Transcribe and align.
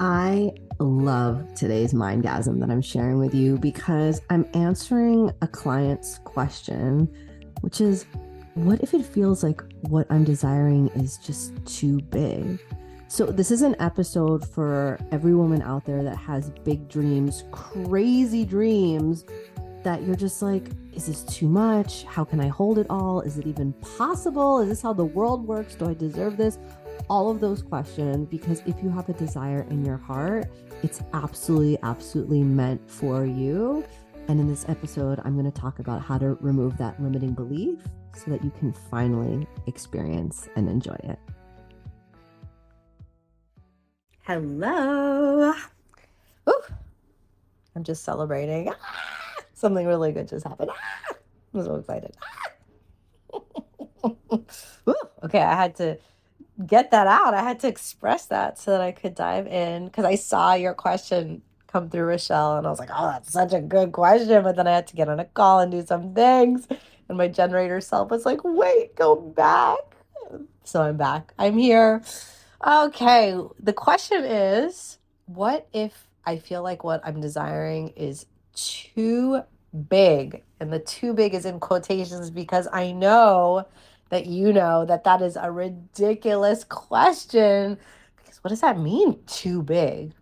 I 0.00 0.54
love 0.78 1.54
today's 1.54 1.92
mindgasm 1.92 2.58
that 2.60 2.70
I'm 2.70 2.80
sharing 2.80 3.18
with 3.18 3.34
you 3.34 3.58
because 3.58 4.22
I'm 4.30 4.48
answering 4.54 5.30
a 5.42 5.46
client's 5.46 6.20
question, 6.24 7.06
which 7.60 7.82
is 7.82 8.06
what 8.54 8.80
if 8.80 8.94
it 8.94 9.04
feels 9.04 9.42
like 9.44 9.62
what 9.82 10.06
I'm 10.08 10.24
desiring 10.24 10.88
is 10.94 11.18
just 11.18 11.52
too 11.66 12.00
big? 12.00 12.58
So, 13.08 13.26
this 13.26 13.50
is 13.50 13.60
an 13.60 13.76
episode 13.78 14.48
for 14.48 14.98
every 15.12 15.34
woman 15.34 15.60
out 15.60 15.84
there 15.84 16.02
that 16.02 16.16
has 16.16 16.48
big 16.48 16.88
dreams, 16.88 17.44
crazy 17.50 18.46
dreams 18.46 19.26
that 19.82 20.02
you're 20.02 20.16
just 20.16 20.40
like, 20.40 20.70
is 20.94 21.06
this 21.06 21.22
too 21.24 21.48
much? 21.48 22.04
How 22.04 22.24
can 22.24 22.40
I 22.40 22.48
hold 22.48 22.78
it 22.78 22.86
all? 22.88 23.20
Is 23.20 23.36
it 23.36 23.46
even 23.46 23.74
possible? 23.74 24.60
Is 24.60 24.68
this 24.68 24.82
how 24.82 24.92
the 24.92 25.04
world 25.04 25.46
works? 25.46 25.74
Do 25.74 25.88
I 25.88 25.94
deserve 25.94 26.36
this? 26.38 26.58
All 27.08 27.30
of 27.30 27.40
those 27.40 27.62
questions 27.62 28.28
because 28.28 28.62
if 28.66 28.82
you 28.82 28.90
have 28.90 29.08
a 29.08 29.12
desire 29.12 29.66
in 29.70 29.84
your 29.84 29.96
heart, 29.96 30.46
it's 30.82 31.02
absolutely, 31.12 31.78
absolutely 31.82 32.42
meant 32.42 32.88
for 32.90 33.24
you. 33.24 33.84
And 34.28 34.38
in 34.38 34.48
this 34.48 34.64
episode, 34.68 35.20
I'm 35.24 35.36
going 35.38 35.50
to 35.50 35.60
talk 35.60 35.78
about 35.78 36.02
how 36.02 36.18
to 36.18 36.34
remove 36.40 36.76
that 36.78 37.00
limiting 37.02 37.34
belief 37.34 37.80
so 38.14 38.30
that 38.30 38.44
you 38.44 38.50
can 38.58 38.72
finally 38.72 39.46
experience 39.66 40.48
and 40.56 40.68
enjoy 40.68 40.96
it. 41.04 41.18
Hello. 44.22 45.52
Ooh, 46.48 46.62
I'm 47.74 47.82
just 47.82 48.04
celebrating. 48.04 48.68
Ah, 48.70 49.36
something 49.54 49.86
really 49.86 50.12
good 50.12 50.28
just 50.28 50.46
happened. 50.46 50.70
Ah, 50.72 51.16
I'm 51.54 51.64
so 51.64 51.74
excited. 51.76 52.16
Ah. 52.22 52.36
Ooh, 54.88 54.94
okay, 55.24 55.40
I 55.40 55.54
had 55.56 55.74
to 55.76 55.98
get 56.66 56.90
that 56.90 57.06
out. 57.06 57.34
I 57.34 57.42
had 57.42 57.60
to 57.60 57.68
express 57.68 58.26
that 58.26 58.58
so 58.58 58.72
that 58.72 58.80
I 58.80 58.92
could 58.92 59.14
dive 59.14 59.46
in 59.46 59.86
because 59.86 60.04
I 60.04 60.14
saw 60.14 60.54
your 60.54 60.74
question 60.74 61.42
come 61.66 61.88
through, 61.88 62.04
Rochelle, 62.04 62.58
and 62.58 62.66
I 62.66 62.70
was 62.70 62.78
like, 62.78 62.90
oh, 62.92 63.06
that's 63.06 63.32
such 63.32 63.52
a 63.52 63.60
good 63.60 63.92
question. 63.92 64.42
But 64.42 64.56
then 64.56 64.66
I 64.66 64.72
had 64.72 64.86
to 64.88 64.96
get 64.96 65.08
on 65.08 65.20
a 65.20 65.24
call 65.24 65.60
and 65.60 65.70
do 65.70 65.84
some 65.84 66.14
things. 66.14 66.66
And 67.08 67.18
my 67.18 67.28
generator 67.28 67.80
self 67.80 68.10
was 68.10 68.26
like, 68.26 68.40
wait, 68.44 68.94
go 68.96 69.16
back. 69.16 69.78
So 70.64 70.82
I'm 70.82 70.96
back. 70.96 71.32
I'm 71.38 71.56
here. 71.58 72.02
Okay. 72.66 73.36
The 73.58 73.72
question 73.72 74.24
is 74.24 74.98
what 75.26 75.68
if 75.72 76.06
I 76.24 76.38
feel 76.38 76.62
like 76.62 76.84
what 76.84 77.00
I'm 77.04 77.20
desiring 77.20 77.88
is 77.90 78.26
too 78.54 79.42
big? 79.88 80.42
And 80.58 80.72
the 80.72 80.78
too 80.80 81.14
big 81.14 81.34
is 81.34 81.46
in 81.46 81.60
quotations 81.60 82.30
because 82.30 82.68
I 82.72 82.92
know 82.92 83.66
that 84.10 84.26
you 84.26 84.52
know 84.52 84.84
that 84.84 85.04
that 85.04 85.22
is 85.22 85.36
a 85.36 85.50
ridiculous 85.50 86.64
question. 86.64 87.78
Because 88.16 88.44
what 88.44 88.50
does 88.50 88.60
that 88.60 88.78
mean 88.78 89.18
too 89.26 89.62
big? 89.62 90.12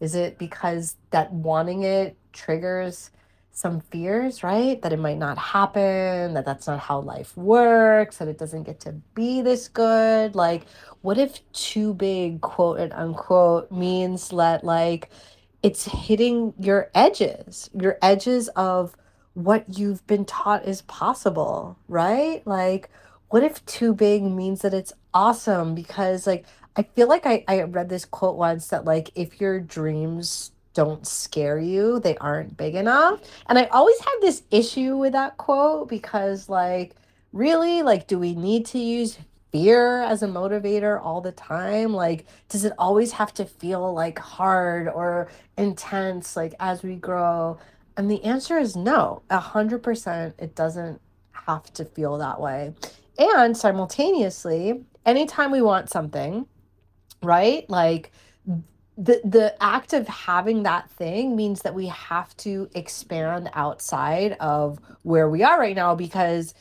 Is 0.00 0.14
it 0.14 0.38
because 0.38 0.96
that 1.10 1.32
wanting 1.32 1.84
it 1.84 2.16
triggers 2.32 3.10
some 3.52 3.80
fears 3.80 4.42
right? 4.42 4.82
That 4.82 4.92
it 4.92 4.98
might 4.98 5.18
not 5.18 5.38
happen 5.38 6.34
that 6.34 6.44
that's 6.44 6.66
not 6.66 6.80
how 6.80 7.00
life 7.00 7.36
works 7.36 8.18
that 8.18 8.28
it 8.28 8.36
doesn't 8.36 8.64
get 8.64 8.80
to 8.80 8.92
be 9.14 9.42
this 9.42 9.68
good? 9.68 10.34
Like 10.34 10.66
what 11.02 11.18
if 11.18 11.40
too 11.52 11.94
big 11.94 12.40
quote 12.40 12.80
and 12.80 12.92
unquote 12.92 13.70
means 13.70 14.28
that 14.30 14.64
like 14.64 15.10
it's 15.62 15.84
hitting 15.84 16.52
your 16.58 16.90
edges 16.94 17.70
your 17.72 17.96
edges 18.02 18.48
of 18.48 18.96
what 19.34 19.78
you've 19.78 20.06
been 20.06 20.24
taught 20.24 20.66
is 20.66 20.82
possible 20.82 21.78
right? 21.88 22.44
Like 22.46 22.90
what 23.34 23.42
if 23.42 23.66
too 23.66 23.92
big 23.92 24.22
means 24.22 24.60
that 24.60 24.72
it's 24.72 24.92
awesome? 25.12 25.74
Because 25.74 26.24
like 26.24 26.46
I 26.76 26.84
feel 26.84 27.08
like 27.08 27.26
I, 27.26 27.44
I 27.48 27.62
read 27.62 27.88
this 27.88 28.04
quote 28.04 28.36
once 28.36 28.68
that 28.68 28.84
like 28.84 29.10
if 29.16 29.40
your 29.40 29.58
dreams 29.58 30.52
don't 30.72 31.04
scare 31.04 31.58
you, 31.58 31.98
they 31.98 32.16
aren't 32.18 32.56
big 32.56 32.76
enough. 32.76 33.20
And 33.48 33.58
I 33.58 33.64
always 33.64 33.98
have 33.98 34.20
this 34.20 34.44
issue 34.52 34.96
with 34.96 35.14
that 35.14 35.36
quote 35.36 35.88
because 35.88 36.48
like 36.48 36.94
really 37.32 37.82
like 37.82 38.06
do 38.06 38.20
we 38.20 38.36
need 38.36 38.66
to 38.66 38.78
use 38.78 39.18
fear 39.50 40.04
as 40.04 40.22
a 40.22 40.28
motivator 40.28 41.04
all 41.04 41.20
the 41.20 41.32
time? 41.32 41.92
Like, 41.92 42.26
does 42.48 42.64
it 42.64 42.72
always 42.78 43.10
have 43.10 43.34
to 43.34 43.44
feel 43.44 43.92
like 43.92 44.16
hard 44.16 44.86
or 44.86 45.28
intense, 45.58 46.36
like 46.36 46.54
as 46.60 46.84
we 46.84 46.94
grow? 46.94 47.58
And 47.96 48.08
the 48.08 48.22
answer 48.22 48.58
is 48.58 48.76
no, 48.76 49.22
a 49.28 49.40
hundred 49.40 49.82
percent. 49.82 50.36
It 50.38 50.54
doesn't 50.54 51.00
have 51.32 51.72
to 51.72 51.84
feel 51.84 52.16
that 52.18 52.40
way. 52.40 52.74
And 53.18 53.56
simultaneously, 53.56 54.84
anytime 55.06 55.50
we 55.50 55.62
want 55.62 55.90
something, 55.90 56.46
right? 57.22 57.68
Like 57.68 58.12
the 58.96 59.20
the 59.24 59.54
act 59.60 59.92
of 59.92 60.06
having 60.06 60.62
that 60.62 60.88
thing 60.90 61.34
means 61.34 61.62
that 61.62 61.74
we 61.74 61.86
have 61.88 62.36
to 62.38 62.68
expand 62.74 63.50
outside 63.54 64.32
of 64.40 64.78
where 65.02 65.28
we 65.28 65.42
are 65.42 65.58
right 65.58 65.74
now 65.74 65.94
because 65.94 66.54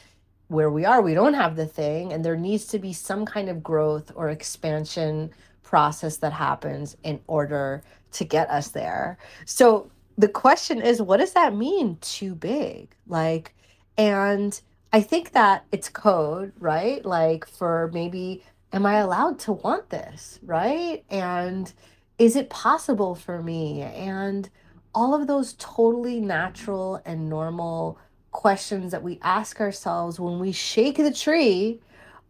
where 0.48 0.72
we 0.72 0.84
are 0.84 1.02
we 1.02 1.14
don't 1.14 1.36
have 1.36 1.56
the 1.56 1.66
thing 1.66 2.12
and 2.12 2.26
there 2.26 2.36
needs 2.36 2.66
to 2.66 2.80
be 2.80 2.92
some 2.92 3.26
kind 3.26 3.50
of 3.50 3.64
growth 3.64 4.12
or 4.16 4.30
expansion 4.30 5.30
process 5.62 6.18
that 6.18 6.34
happens 6.34 6.98
in 7.04 7.20
order 7.28 7.84
to 8.12 8.24
get 8.24 8.50
us 8.50 8.70
there. 8.70 9.18
So 9.46 9.92
the 10.18 10.28
question 10.28 10.82
is 10.82 11.02
what 11.02 11.18
does 11.18 11.34
that 11.34 11.56
mean 11.56 11.98
too 12.02 12.34
big? 12.34 12.96
Like 13.08 13.54
and 13.98 14.60
I 14.94 15.02
think 15.02 15.32
that 15.34 15.66
it's 15.72 15.90
code, 15.90 16.54
right? 16.60 17.06
Like 17.06 17.48
for 17.48 17.90
maybe, 17.94 18.44
am 18.72 18.86
I 18.86 18.96
allowed 18.98 19.40
to 19.42 19.54
want 19.54 19.90
this, 19.90 20.40
right? 20.44 21.04
And 21.10 21.74
is 22.20 22.36
it 22.38 22.50
possible 22.50 23.16
for 23.16 23.42
me? 23.44 23.82
And 23.82 24.50
all 24.96 25.16
of 25.16 25.28
those 25.28 25.54
totally 25.60 26.20
natural 26.22 27.02
and 27.06 27.30
normal 27.30 28.00
questions 28.32 28.92
that 28.92 29.04
we 29.04 29.20
ask 29.24 29.62
ourselves 29.62 30.20
when 30.20 30.40
we 30.40 30.52
shake 30.52 30.98
the 30.98 31.14
tree 31.14 31.80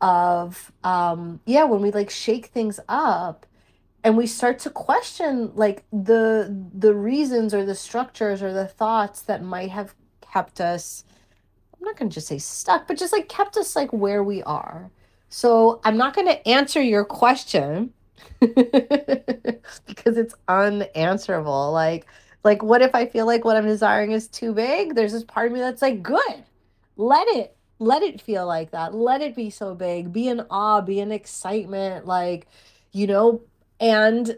of 0.01 0.71
um 0.83 1.39
yeah 1.45 1.63
when 1.63 1.81
we 1.81 1.91
like 1.91 2.09
shake 2.09 2.47
things 2.47 2.79
up 2.89 3.45
and 4.03 4.17
we 4.17 4.27
start 4.27 4.59
to 4.59 4.69
question 4.69 5.51
like 5.55 5.85
the 5.93 6.53
the 6.73 6.93
reasons 6.93 7.53
or 7.53 7.65
the 7.65 7.75
structures 7.75 8.43
or 8.43 8.53
the 8.53 8.67
thoughts 8.67 9.21
that 9.23 9.43
might 9.43 9.69
have 9.69 9.95
kept 10.33 10.59
us 10.61 11.05
I'm 11.83 11.87
not 11.87 11.97
going 11.97 12.09
to 12.09 12.13
just 12.13 12.27
say 12.27 12.37
stuck, 12.37 12.87
but 12.87 12.97
just 12.97 13.11
like 13.11 13.27
kept 13.27 13.57
us 13.57 13.75
like 13.75 13.91
where 13.91 14.23
we 14.23 14.41
are. 14.43 14.89
So 15.27 15.81
I'm 15.83 15.97
not 15.97 16.15
going 16.15 16.27
to 16.27 16.47
answer 16.47 16.81
your 16.81 17.03
question 17.03 17.91
because 18.39 20.15
it's 20.15 20.33
unanswerable. 20.47 21.73
Like, 21.73 22.07
like 22.45 22.63
what 22.63 22.81
if 22.81 22.95
I 22.95 23.05
feel 23.05 23.25
like 23.25 23.43
what 23.43 23.57
I'm 23.57 23.65
desiring 23.65 24.13
is 24.13 24.29
too 24.29 24.53
big? 24.53 24.95
There's 24.95 25.11
this 25.11 25.25
part 25.25 25.47
of 25.47 25.51
me 25.51 25.59
that's 25.59 25.81
like, 25.81 26.01
good, 26.01 26.45
let 26.95 27.27
it, 27.27 27.53
let 27.79 28.01
it 28.01 28.21
feel 28.21 28.47
like 28.47 28.71
that. 28.71 28.95
Let 28.95 29.19
it 29.19 29.35
be 29.35 29.49
so 29.49 29.75
big. 29.75 30.13
Be 30.13 30.29
in 30.29 30.39
awe, 30.49 30.79
be 30.79 31.01
in 31.01 31.11
excitement, 31.11 32.05
like, 32.05 32.47
you 32.93 33.07
know, 33.07 33.41
and 33.81 34.37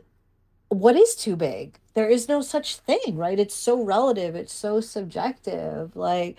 what 0.70 0.96
is 0.96 1.16
too 1.16 1.36
big? 1.36 1.78
There 1.94 2.10
is 2.10 2.28
no 2.28 2.42
such 2.42 2.78
thing, 2.78 3.18
right? 3.18 3.38
It's 3.40 3.54
so 3.54 3.84
relative, 3.84 4.34
it's 4.34 4.52
so 4.52 4.82
subjective. 4.82 5.96
Like, 5.96 6.38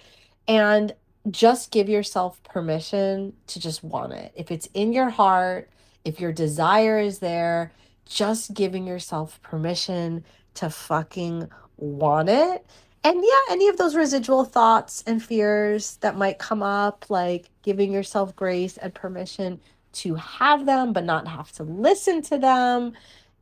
and 0.48 0.94
just 1.30 1.70
give 1.70 1.88
yourself 1.88 2.42
permission 2.44 3.32
to 3.48 3.60
just 3.60 3.82
want 3.82 4.12
it. 4.12 4.32
If 4.34 4.50
it's 4.50 4.68
in 4.74 4.92
your 4.92 5.10
heart, 5.10 5.70
if 6.04 6.20
your 6.20 6.32
desire 6.32 6.98
is 6.98 7.18
there, 7.18 7.72
just 8.04 8.54
giving 8.54 8.86
yourself 8.86 9.40
permission 9.42 10.24
to 10.54 10.70
fucking 10.70 11.48
want 11.76 12.28
it. 12.28 12.64
And 13.02 13.22
yeah, 13.22 13.52
any 13.52 13.68
of 13.68 13.76
those 13.76 13.94
residual 13.94 14.44
thoughts 14.44 15.02
and 15.06 15.22
fears 15.22 15.96
that 15.98 16.16
might 16.16 16.38
come 16.38 16.62
up, 16.62 17.06
like 17.08 17.50
giving 17.62 17.92
yourself 17.92 18.34
grace 18.34 18.76
and 18.76 18.94
permission 18.94 19.60
to 19.94 20.14
have 20.16 20.66
them, 20.66 20.92
but 20.92 21.04
not 21.04 21.28
have 21.28 21.52
to 21.52 21.62
listen 21.62 22.22
to 22.22 22.38
them. 22.38 22.92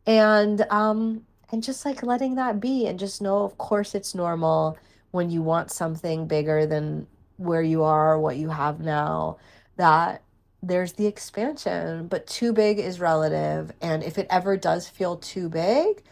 And 0.07 0.63
um, 0.71 1.25
and 1.51 1.63
just 1.63 1.85
like 1.85 2.03
letting 2.03 2.35
that 2.35 2.61
be 2.61 2.87
and 2.87 2.99
just 2.99 3.23
know, 3.23 3.45
of 3.45 3.57
course, 3.59 3.95
it's 3.95 4.15
normal 4.15 4.77
when 5.15 5.31
you 5.31 5.41
want 5.41 5.71
something 5.71 6.27
bigger 6.27 6.67
than 6.67 7.07
where 7.37 7.63
you 7.63 7.85
are, 7.85 8.19
what 8.19 8.37
you 8.37 8.49
have 8.49 8.81
now, 8.81 9.37
that 9.77 10.21
there's 10.61 10.95
the 10.95 11.07
expansion, 11.07 12.09
but 12.09 12.27
too 12.27 12.53
big 12.53 12.81
is 12.81 12.99
relative. 12.99 13.71
And 13.81 14.03
if 14.03 14.19
it 14.19 14.27
ever 14.29 14.57
does 14.57 14.89
feel 14.89 15.17
too 15.19 15.49
big, 15.49 16.03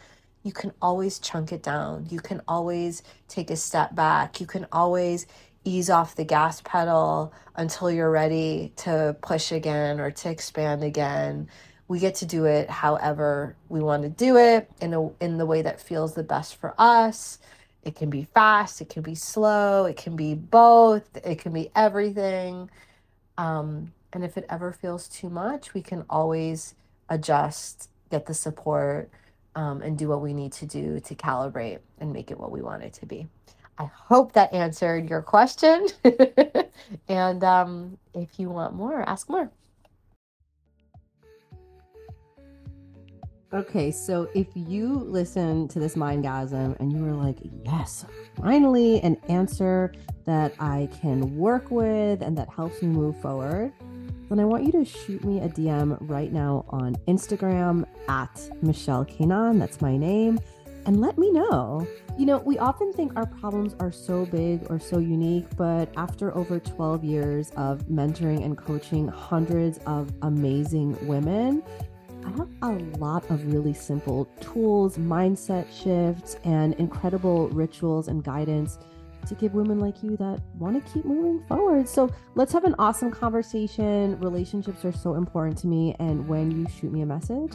you 0.45 0.53
can 0.53 0.73
always 0.81 1.19
chunk 1.19 1.51
it 1.51 1.65
down. 1.65 2.07
You 2.11 2.21
can 2.21 2.43
always 2.47 3.03
take 3.27 3.51
a 3.51 3.57
step 3.57 3.93
back. 3.97 4.41
You 4.41 4.47
can 4.47 4.69
always 4.71 5.27
ease 5.65 5.91
off 5.91 6.15
the 6.15 6.25
gas 6.25 6.61
pedal 6.61 7.35
until 7.57 7.91
you're 7.91 8.09
ready 8.09 8.73
to 8.77 9.17
push 9.21 9.51
again 9.51 9.99
or 9.99 10.13
to 10.13 10.31
expand 10.31 10.85
again. 10.85 11.49
We 11.89 11.99
get 11.99 12.15
to 12.17 12.27
do 12.27 12.45
it 12.45 12.71
however 12.71 13.57
we 13.69 13.81
want 13.81 14.05
to 14.05 14.09
do 14.09 14.37
it 14.37 14.71
in 14.81 14.95
a 14.95 15.09
in 15.19 15.39
the 15.39 15.47
way 15.47 15.63
that 15.63 15.81
feels 15.81 16.15
the 16.15 16.23
best 16.23 16.55
for 16.55 16.73
us. 16.79 17.41
It 17.83 17.97
can 17.97 18.11
be 18.11 18.29
fast, 18.35 18.81
it 18.81 18.89
can 18.89 19.03
be 19.03 19.15
slow, 19.15 19.87
it 19.87 19.97
can 19.97 20.17
be 20.17 20.35
both, 20.35 21.05
it 21.25 21.39
can 21.39 21.53
be 21.53 21.71
everything. 21.75 22.71
Um, 23.39 23.93
and 24.13 24.25
if 24.25 24.37
it 24.37 24.47
ever 24.49 24.73
feels 24.73 25.09
too 25.09 25.31
much, 25.31 25.75
we 25.75 25.83
can 25.83 26.05
always 26.09 26.75
adjust, 27.09 27.89
get 28.11 28.27
the 28.27 28.35
support, 28.35 29.11
um, 29.55 29.83
and 29.83 29.99
do 29.99 30.09
what 30.09 30.21
we 30.21 30.33
need 30.33 30.53
to 30.53 30.67
do 30.67 31.01
to 31.01 31.15
calibrate 31.15 31.81
and 31.99 32.13
make 32.13 32.31
it 32.31 32.39
what 32.39 32.51
we 32.51 32.63
want 32.63 32.83
it 32.83 32.93
to 32.95 33.07
be. 33.07 33.27
I 33.79 33.87
hope 33.87 34.33
that 34.35 34.53
answered 34.53 35.09
your 35.09 35.23
question. 35.23 35.89
and 37.09 37.43
um, 37.43 37.99
if 38.15 38.39
you 38.39 38.51
want 38.51 38.75
more, 38.75 39.03
ask 39.09 39.29
more. 39.29 39.51
Okay, 43.55 43.91
so 43.91 44.31
if 44.35 44.47
you 44.55 44.95
listen 44.95 45.69
to 45.69 45.79
this 45.79 45.95
mindgasm 45.95 46.75
and 46.81 46.91
you 46.91 47.05
were 47.05 47.13
like, 47.13 47.37
yes, 47.67 48.07
finally 48.41 48.99
an 49.03 49.19
answer 49.29 49.93
that 50.25 50.55
I 50.59 50.89
can 51.03 51.37
work 51.37 51.71
with 51.71 52.23
and 52.23 52.37
that 52.39 52.49
helps 52.49 52.81
me 52.81 52.89
move 52.89 53.21
forward, 53.21 53.71
then 54.31 54.41
I 54.41 54.47
want 54.47 54.65
you 54.65 54.73
to 54.73 54.87
shoot 54.87 55.23
me 55.23 55.41
a 55.41 55.51
DM 55.51 55.99
right 56.09 56.33
now 56.33 56.65
on 56.71 56.97
Instagram 57.07 57.85
at 58.09 58.41
Michelle 58.63 59.05
Keinan. 59.05 59.59
That's 59.59 59.83
my 59.83 59.99
name. 59.99 60.41
And 60.87 61.03
let 61.03 61.19
me 61.19 61.31
know. 61.31 61.87
You 62.17 62.25
know, 62.25 62.39
we 62.39 62.59
often 62.59 62.91
think 62.95 63.13
our 63.17 63.27
problems 63.27 63.77
are 63.81 63.93
so 63.93 64.25
big 64.25 64.65
or 64.71 64.81
so 64.81 64.99
unique, 64.99 65.45
but 65.59 65.93
after 65.99 66.35
over 66.35 66.59
12 66.59 67.05
years 67.05 67.51
of 67.57 67.81
mentoring 67.83 68.43
and 68.43 68.57
coaching 68.57 69.09
hundreds 69.09 69.77
of 69.87 70.11
amazing 70.23 70.97
women, 71.07 71.63
I 72.25 72.31
have 72.31 72.49
a 72.63 72.99
lot 72.99 73.29
of 73.31 73.53
really 73.53 73.75
simple 73.75 74.27
tools, 74.41 74.97
mindset 74.97 75.67
shifts, 75.73 76.37
and 76.45 76.75
incredible 76.75 77.49
rituals 77.49 78.09
and 78.09 78.23
guidance 78.23 78.79
to 79.27 79.35
give 79.35 79.55
women 79.55 79.79
like 79.79 80.03
you 80.03 80.17
that 80.17 80.41
want 80.59 80.85
to 80.85 80.93
keep 80.93 81.05
moving 81.05 81.45
forward. 81.47 81.89
So 81.89 82.11
let's 82.35 82.53
have 82.53 82.65
an 82.65 82.75
awesome 82.79 83.11
conversation. 83.11 84.19
Relationships 84.21 84.85
are 84.85 84.93
so 84.93 85.15
important 85.15 85.59
to 85.59 85.67
me. 85.67 85.95
And 85.99 86.27
when 86.29 86.51
you 86.51 86.67
shoot 86.69 86.93
me 86.93 87.03
a 87.03 87.07
message, 87.07 87.53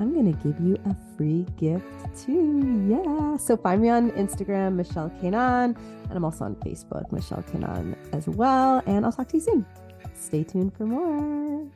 I'm 0.00 0.12
going 0.14 0.32
to 0.32 0.38
give 0.48 0.60
you 0.60 0.76
a 0.86 0.96
free 1.16 1.44
gift 1.56 1.84
too. 2.16 2.86
Yeah. 2.88 3.36
So 3.36 3.56
find 3.56 3.82
me 3.82 3.88
on 3.88 4.12
Instagram, 4.12 4.74
Michelle 4.74 5.10
Keinan. 5.20 5.76
And 6.04 6.12
I'm 6.12 6.24
also 6.24 6.44
on 6.44 6.54
Facebook, 6.56 7.10
Michelle 7.12 7.42
Keinan 7.42 7.96
as 8.12 8.28
well. 8.28 8.82
And 8.86 9.04
I'll 9.04 9.12
talk 9.12 9.28
to 9.28 9.36
you 9.38 9.42
soon. 9.42 9.66
Stay 10.14 10.44
tuned 10.44 10.74
for 10.76 10.86
more. 10.86 11.66